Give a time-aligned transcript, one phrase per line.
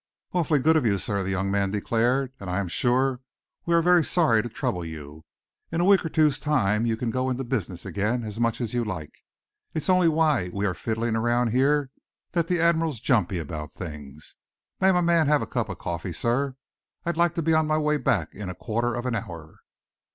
[0.33, 3.21] "Awfully good of you, sir," the young man declared, "and I am sure
[3.67, 5.23] we are very sorry to trouble you.
[5.71, 8.73] In a week or two's time you can go into business again as much as
[8.73, 9.11] you like.
[9.75, 11.91] It's only while we are fiddling around here
[12.31, 14.37] that the Admiral's jumpy about things.
[14.79, 16.55] May my man have a cup of coffee, sir?
[17.05, 19.59] I'd like to be on the way back in a quarter of an hour."